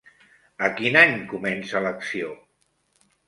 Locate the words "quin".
0.79-0.95